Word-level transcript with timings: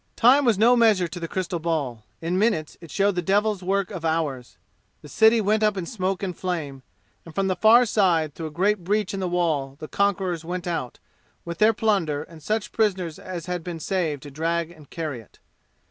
Time 0.15 0.45
was 0.45 0.57
no 0.57 0.75
measure 0.75 1.07
to 1.07 1.19
the 1.19 1.27
crystal 1.27 1.59
ball. 1.59 2.03
In 2.23 2.39
minutes 2.39 2.75
it 2.81 2.89
showed 2.89 3.13
the 3.13 3.21
devil's 3.21 3.61
work 3.61 3.91
of 3.91 4.03
hours. 4.03 4.57
The 5.03 5.07
city 5.07 5.39
went 5.39 5.61
up 5.61 5.77
in 5.77 5.85
smoke 5.85 6.23
and 6.23 6.35
flame, 6.35 6.81
and 7.23 7.35
from 7.35 7.45
the 7.47 7.55
far 7.55 7.85
side 7.85 8.33
through 8.33 8.47
a 8.47 8.49
great 8.49 8.83
breach 8.83 9.13
in 9.13 9.19
the 9.19 9.27
wall 9.29 9.75
the 9.79 9.87
conquerors 9.87 10.43
went 10.43 10.65
out, 10.65 10.97
with 11.45 11.59
their 11.59 11.71
plunder 11.73 12.23
and 12.23 12.41
such 12.41 12.71
prisoners 12.71 13.19
as 13.19 13.45
had 13.45 13.63
been 13.63 13.79
saved 13.79 14.23
to 14.23 14.31
drag 14.31 14.71
and 14.71 14.89
carry 14.89 15.19
it. 15.19 15.37